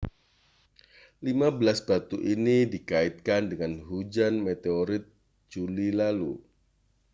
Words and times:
lima 1.27 1.47
belas 1.57 1.77
batu 1.87 2.17
ini 2.33 2.57
dikaitkan 2.73 3.41
dengan 3.53 3.73
hujan 3.87 4.33
meteorit 4.45 5.03
juli 5.51 5.89
lalu 6.01 6.33